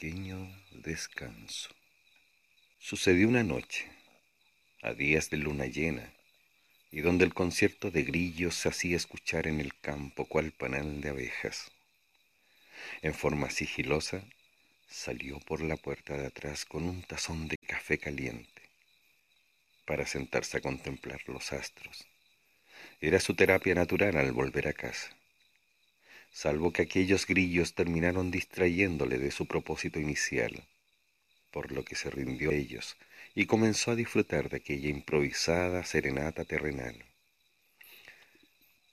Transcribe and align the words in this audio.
pequeño 0.00 0.50
descanso. 0.70 1.68
Sucedió 2.78 3.28
una 3.28 3.42
noche, 3.42 3.86
a 4.80 4.94
días 4.94 5.28
de 5.28 5.36
luna 5.36 5.66
llena, 5.66 6.10
y 6.90 7.02
donde 7.02 7.26
el 7.26 7.34
concierto 7.34 7.90
de 7.90 8.04
grillos 8.04 8.54
se 8.54 8.70
hacía 8.70 8.96
escuchar 8.96 9.46
en 9.46 9.60
el 9.60 9.78
campo 9.78 10.24
cual 10.24 10.52
panal 10.52 11.02
de 11.02 11.10
abejas. 11.10 11.70
En 13.02 13.12
forma 13.12 13.50
sigilosa, 13.50 14.24
salió 14.88 15.38
por 15.40 15.60
la 15.60 15.76
puerta 15.76 16.16
de 16.16 16.28
atrás 16.28 16.64
con 16.64 16.84
un 16.84 17.02
tazón 17.02 17.46
de 17.48 17.58
café 17.58 17.98
caliente 17.98 18.62
para 19.84 20.06
sentarse 20.06 20.56
a 20.56 20.60
contemplar 20.62 21.20
los 21.26 21.52
astros. 21.52 22.06
Era 23.02 23.20
su 23.20 23.34
terapia 23.34 23.74
natural 23.74 24.16
al 24.16 24.32
volver 24.32 24.66
a 24.66 24.72
casa 24.72 25.19
salvo 26.30 26.72
que 26.72 26.82
aquellos 26.82 27.26
grillos 27.26 27.74
terminaron 27.74 28.30
distrayéndole 28.30 29.18
de 29.18 29.30
su 29.30 29.46
propósito 29.46 29.98
inicial, 29.98 30.64
por 31.50 31.72
lo 31.72 31.84
que 31.84 31.96
se 31.96 32.10
rindió 32.10 32.50
a 32.50 32.54
ellos 32.54 32.96
y 33.34 33.46
comenzó 33.46 33.92
a 33.92 33.96
disfrutar 33.96 34.48
de 34.48 34.58
aquella 34.58 34.88
improvisada 34.88 35.84
serenata 35.84 36.44
terrenal. 36.44 37.04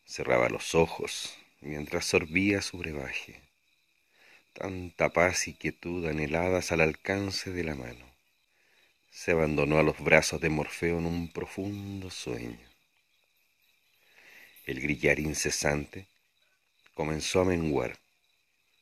Cerraba 0.06 0.50
los 0.50 0.74
ojos 0.76 1.38
mientras 1.62 2.06
sorbía 2.06 2.62
su 2.62 2.78
brebaje. 2.78 3.42
Tanta 4.54 5.10
paz 5.10 5.48
y 5.48 5.54
quietud 5.54 6.08
anheladas 6.08 6.72
al 6.72 6.82
alcance 6.82 7.52
de 7.52 7.64
la 7.64 7.76
mano. 7.76 8.06
Se 9.12 9.32
abandonó 9.32 9.80
a 9.80 9.84
los 9.84 10.00
brazos 10.00 10.40
de 10.42 10.50
Morfeo 10.50 11.00
en 11.00 11.06
un 11.06 11.32
profundo 11.32 12.10
sueño. 12.10 12.60
El 14.66 14.82
grillar 14.82 15.20
incesante 15.20 16.08
comenzó 16.98 17.42
a 17.42 17.46
menguar 17.46 17.96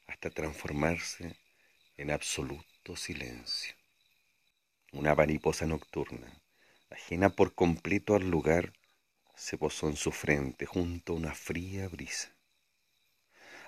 hasta 0.07 0.29
transformarse 0.29 1.35
en 1.97 2.11
absoluto 2.11 2.95
silencio. 2.95 3.75
Una 4.93 5.13
mariposa 5.13 5.65
nocturna, 5.65 6.25
ajena 6.89 7.27
por 7.27 7.53
completo 7.53 8.15
al 8.15 8.31
lugar, 8.31 8.71
se 9.35 9.57
posó 9.57 9.89
en 9.89 9.97
su 9.97 10.13
frente 10.13 10.65
junto 10.65 11.11
a 11.11 11.17
una 11.17 11.33
fría 11.33 11.89
brisa. 11.89 12.33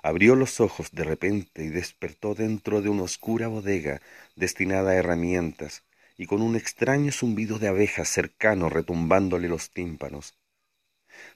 Abrió 0.01 0.33
los 0.33 0.61
ojos 0.61 0.91
de 0.93 1.03
repente 1.03 1.65
y 1.65 1.67
despertó 1.67 2.33
dentro 2.33 2.81
de 2.81 2.87
una 2.87 3.03
oscura 3.03 3.49
bodega 3.49 4.01
destinada 4.37 4.91
a 4.91 4.95
herramientas 4.95 5.83
y 6.17 6.25
con 6.25 6.41
un 6.41 6.55
extraño 6.55 7.11
zumbido 7.11 7.59
de 7.59 7.67
abejas 7.67 8.07
cercano 8.07 8.69
retumbándole 8.69 9.49
los 9.49 9.71
tímpanos. 9.71 10.37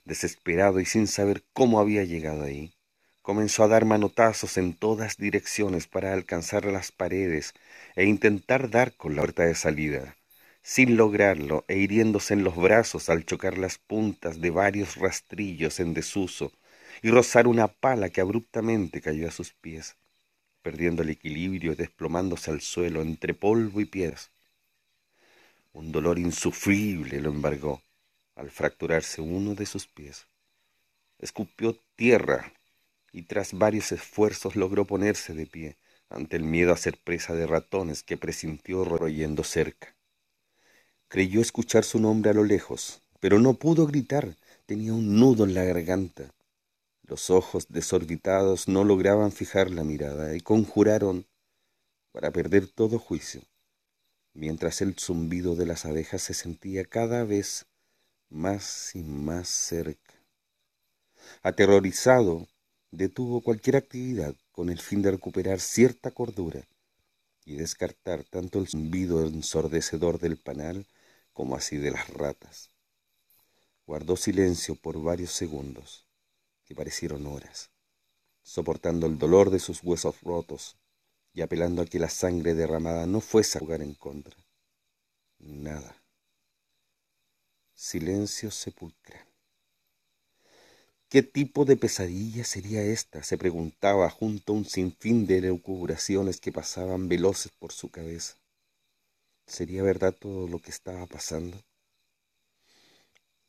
Desesperado 0.05 0.79
y 0.79 0.85
sin 0.85 1.07
saber 1.07 1.43
cómo 1.51 1.81
había 1.81 2.05
llegado 2.05 2.43
ahí, 2.43 2.73
comenzó 3.21 3.63
a 3.63 3.67
dar 3.67 3.85
manotazos 3.85 4.57
en 4.57 4.73
todas 4.73 5.17
direcciones 5.17 5.87
para 5.87 6.13
alcanzar 6.13 6.65
las 6.65 6.91
paredes 6.91 7.53
e 7.95 8.05
intentar 8.05 8.69
dar 8.69 8.95
con 8.95 9.15
la 9.15 9.21
puerta 9.21 9.43
de 9.43 9.55
salida, 9.55 10.15
sin 10.63 10.97
lograrlo 10.97 11.63
e 11.67 11.77
hiriéndose 11.77 12.33
en 12.33 12.43
los 12.43 12.55
brazos 12.55 13.09
al 13.09 13.25
chocar 13.25 13.57
las 13.57 13.77
puntas 13.77 14.41
de 14.41 14.49
varios 14.49 14.95
rastrillos 14.95 15.79
en 15.79 15.93
desuso 15.93 16.51
y 17.01 17.09
rozar 17.09 17.47
una 17.47 17.67
pala 17.67 18.09
que 18.09 18.21
abruptamente 18.21 19.01
cayó 19.01 19.27
a 19.27 19.31
sus 19.31 19.53
pies, 19.53 19.97
perdiendo 20.61 21.03
el 21.03 21.09
equilibrio 21.09 21.73
y 21.73 21.75
desplomándose 21.75 22.51
al 22.51 22.61
suelo 22.61 23.01
entre 23.01 23.33
polvo 23.33 23.81
y 23.81 23.85
piedras. 23.85 24.31
Un 25.73 25.91
dolor 25.91 26.19
insufrible 26.19 27.21
lo 27.21 27.29
embargó 27.29 27.81
al 28.35 28.49
fracturarse 28.49 29.21
uno 29.21 29.55
de 29.55 29.65
sus 29.65 29.87
pies. 29.87 30.27
Escupió 31.19 31.77
tierra 31.95 32.51
y 33.11 33.23
tras 33.23 33.53
varios 33.53 33.91
esfuerzos 33.91 34.55
logró 34.55 34.85
ponerse 34.85 35.33
de 35.33 35.45
pie 35.45 35.77
ante 36.09 36.35
el 36.37 36.43
miedo 36.43 36.73
a 36.73 36.77
ser 36.77 36.97
presa 36.97 37.33
de 37.33 37.47
ratones 37.47 38.03
que 38.03 38.17
presintió 38.17 38.83
royendo 38.83 39.43
cerca. 39.43 39.95
Creyó 41.07 41.41
escuchar 41.41 41.83
su 41.83 41.99
nombre 41.99 42.31
a 42.31 42.33
lo 42.33 42.43
lejos, 42.43 43.01
pero 43.19 43.39
no 43.39 43.53
pudo 43.55 43.87
gritar, 43.87 44.35
tenía 44.65 44.93
un 44.93 45.19
nudo 45.19 45.45
en 45.45 45.53
la 45.53 45.63
garganta. 45.63 46.33
Los 47.03 47.29
ojos 47.29 47.67
desorbitados 47.69 48.67
no 48.67 48.83
lograban 48.83 49.31
fijar 49.31 49.69
la 49.71 49.83
mirada 49.83 50.35
y 50.35 50.41
conjuraron 50.41 51.27
para 52.11 52.31
perder 52.31 52.67
todo 52.67 52.99
juicio, 52.99 53.41
mientras 54.33 54.81
el 54.81 54.95
zumbido 54.97 55.55
de 55.55 55.65
las 55.65 55.85
abejas 55.85 56.21
se 56.21 56.33
sentía 56.33 56.85
cada 56.85 57.23
vez 57.25 57.67
más 58.29 58.95
y 58.95 59.03
más 59.03 59.49
cerca. 59.49 60.13
Aterrorizado, 61.43 62.47
detuvo 62.91 63.41
cualquier 63.41 63.77
actividad 63.77 64.35
con 64.51 64.69
el 64.69 64.79
fin 64.79 65.01
de 65.01 65.11
recuperar 65.11 65.59
cierta 65.59 66.11
cordura 66.11 66.67
y 67.45 67.55
descartar 67.55 68.23
tanto 68.25 68.59
el 68.59 68.67
zumbido 68.67 69.25
ensordecedor 69.25 70.19
del 70.19 70.37
panal 70.37 70.85
como 71.33 71.55
así 71.55 71.77
de 71.77 71.91
las 71.91 72.09
ratas. 72.09 72.69
Guardó 73.87 74.15
silencio 74.15 74.75
por 74.75 75.01
varios 75.01 75.31
segundos, 75.31 76.05
que 76.65 76.75
parecieron 76.75 77.25
horas, 77.25 77.71
soportando 78.43 79.07
el 79.07 79.17
dolor 79.17 79.49
de 79.49 79.59
sus 79.59 79.83
huesos 79.83 80.21
rotos 80.21 80.77
y 81.33 81.41
apelando 81.41 81.81
a 81.81 81.85
que 81.85 81.99
la 81.99 82.09
sangre 82.09 82.53
derramada 82.53 83.05
no 83.05 83.21
fuese 83.21 83.57
a 83.57 83.61
jugar 83.61 83.81
en 83.81 83.93
contra. 83.93 84.35
Nada. 85.39 85.95
Silencio 87.73 88.51
sepulcral. 88.51 89.30
¿Qué 91.11 91.23
tipo 91.23 91.65
de 91.65 91.75
pesadilla 91.75 92.45
sería 92.45 92.83
esta? 92.83 93.21
se 93.21 93.37
preguntaba 93.37 94.09
junto 94.09 94.53
a 94.53 94.55
un 94.55 94.63
sinfín 94.63 95.27
de 95.27 95.39
elucubraciones 95.39 96.39
que 96.39 96.53
pasaban 96.53 97.09
veloces 97.09 97.51
por 97.59 97.73
su 97.73 97.91
cabeza. 97.91 98.37
¿Sería 99.45 99.83
verdad 99.83 100.15
todo 100.17 100.47
lo 100.47 100.59
que 100.59 100.71
estaba 100.71 101.05
pasando? 101.07 101.61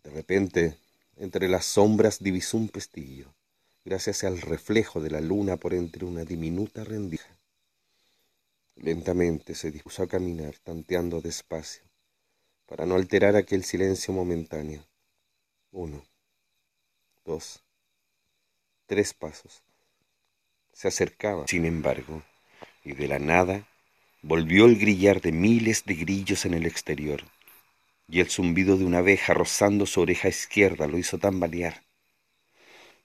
De 0.02 0.10
repente, 0.10 0.76
entre 1.18 1.48
las 1.48 1.64
sombras 1.64 2.18
divisó 2.18 2.56
un 2.56 2.68
pestillo, 2.68 3.32
gracias 3.84 4.24
al 4.24 4.40
reflejo 4.40 5.00
de 5.00 5.10
la 5.10 5.20
luna 5.20 5.56
por 5.56 5.72
entre 5.72 6.04
una 6.04 6.24
diminuta 6.24 6.82
rendija. 6.82 7.38
Lentamente 8.74 9.54
se 9.54 9.70
dispuso 9.70 10.02
a 10.02 10.08
caminar, 10.08 10.56
tanteando 10.64 11.20
despacio, 11.20 11.84
para 12.66 12.86
no 12.86 12.96
alterar 12.96 13.36
aquel 13.36 13.62
silencio 13.62 14.12
momentáneo. 14.12 14.84
Uno, 15.70 16.02
dos, 17.25 17.62
tres 18.87 19.15
pasos. 19.15 19.62
Se 20.72 20.88
acercaba, 20.88 21.47
sin 21.47 21.65
embargo, 21.65 22.22
y 22.84 22.93
de 22.93 23.09
la 23.09 23.19
nada 23.19 23.69
volvió 24.22 24.66
el 24.66 24.78
grillar 24.78 25.21
de 25.21 25.33
miles 25.33 25.84
de 25.84 25.94
grillos 25.94 26.44
en 26.44 26.55
el 26.55 26.66
exterior, 26.66 27.22
y 28.09 28.21
el 28.21 28.31
zumbido 28.31 28.77
de 28.77 28.84
una 28.84 28.99
abeja 28.99 29.34
rozando 29.34 29.87
su 29.87 30.00
oreja 30.00 30.28
izquierda 30.28 30.87
lo 30.87 30.99
hizo 30.99 31.19
tambalear. 31.19 31.83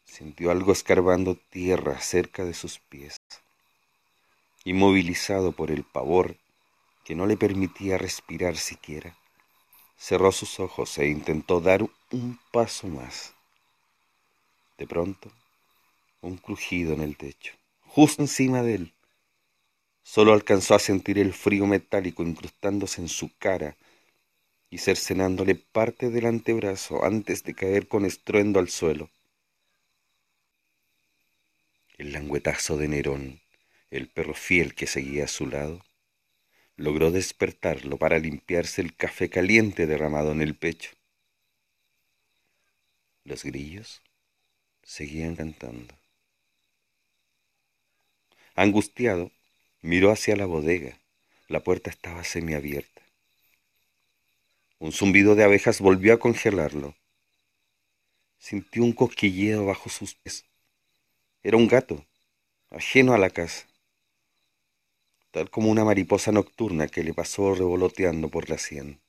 Sintió 0.06 0.52
algo 0.52 0.72
escarbando 0.72 1.36
tierra 1.36 2.00
cerca 2.00 2.46
de 2.46 2.54
sus 2.54 2.80
pies. 2.80 3.18
Inmovilizado 4.64 5.52
por 5.52 5.72
el 5.72 5.84
pavor 5.84 6.38
que 7.06 7.16
no 7.16 7.26
le 7.26 7.38
permitía 7.38 7.98
respirar 7.98 8.58
siquiera, 8.58 9.16
cerró 9.98 10.32
sus 10.32 10.60
ojos 10.60 10.98
e 10.98 11.08
intentó 11.08 11.62
dar 11.62 11.84
un 12.12 12.40
paso 12.52 12.88
más. 12.88 13.37
De 14.78 14.86
pronto, 14.86 15.32
un 16.22 16.38
crujido 16.38 16.94
en 16.94 17.02
el 17.02 17.18
techo, 17.18 17.54
justo 17.82 18.22
encima 18.22 18.62
de 18.62 18.76
él. 18.76 18.94
Solo 20.04 20.34
alcanzó 20.34 20.76
a 20.76 20.80
sentir 20.80 21.18
el 21.18 21.34
frío 21.34 21.66
metálico 21.66 22.22
incrustándose 22.22 23.02
en 23.02 23.10
su 23.10 23.36
cara 23.38 23.76
y 24.70 24.78
cercenándole 24.78 25.56
parte 25.56 26.10
del 26.12 26.28
antebrazo 26.28 27.04
antes 27.04 27.44
de 27.44 27.56
caer 27.56 27.88
con 27.88 28.06
estruendo 28.06 28.60
al 28.60 28.70
suelo. 28.70 29.10
El 31.98 32.12
languetazo 32.12 32.78
de 32.78 32.88
Nerón, 32.88 33.42
el 33.90 34.08
perro 34.10 34.36
fiel 34.36 34.76
que 34.76 34.86
seguía 34.86 35.24
a 35.24 35.28
su 35.28 35.48
lado, 35.48 35.84
logró 36.76 37.10
despertarlo 37.10 37.98
para 37.98 38.20
limpiarse 38.20 38.82
el 38.82 38.96
café 38.96 39.30
caliente 39.30 39.88
derramado 39.88 40.32
en 40.32 40.42
el 40.42 40.56
pecho. 40.56 40.92
Los 43.24 43.44
grillos 43.44 44.04
seguían 44.88 45.36
cantando. 45.36 45.94
Angustiado, 48.56 49.32
miró 49.82 50.12
hacia 50.12 50.38
la 50.38 50.46
bodega. 50.46 50.98
La 51.50 51.60
puerta 51.60 51.90
estaba 51.90 52.24
semiabierta. 52.24 53.02
Un 54.80 54.94
zumbido 54.94 55.36
de 55.36 55.44
abejas 55.44 55.82
volvió 55.82 56.14
a 56.14 56.20
congelarlo. 56.20 56.96
Sintió 58.40 58.84
un 58.84 58.94
cosquilleo 58.94 59.66
bajo 59.66 59.90
sus 59.90 60.16
pies. 60.16 60.46
Era 61.44 61.58
un 61.58 61.68
gato, 61.68 62.06
ajeno 62.70 63.14
a 63.14 63.18
la 63.18 63.30
casa, 63.30 63.68
tal 65.32 65.50
como 65.50 65.70
una 65.70 65.84
mariposa 65.84 66.32
nocturna 66.32 66.88
que 66.88 67.04
le 67.04 67.14
pasó 67.14 67.54
revoloteando 67.54 68.30
por 68.30 68.50
la 68.50 68.58
sien. 68.58 69.02